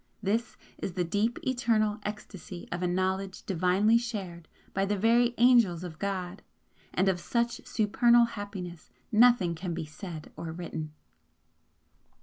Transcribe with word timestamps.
This 0.23 0.57
is 0.79 0.93
the 0.93 1.03
deep 1.03 1.37
eternal 1.43 1.99
ecstasy 2.01 2.67
of 2.71 2.81
a 2.81 2.87
knowledge 2.87 3.45
divinely 3.45 3.99
shared 3.99 4.47
by 4.73 4.83
the 4.83 4.97
very 4.97 5.35
angels 5.37 5.83
of 5.83 5.99
God, 5.99 6.41
and 6.91 7.07
of 7.07 7.19
such 7.19 7.61
supernal 7.67 8.25
happiness 8.25 8.89
nothing 9.11 9.53
can 9.53 9.75
be 9.75 9.85
said 9.85 10.31
or 10.35 10.51
written! 10.53 10.91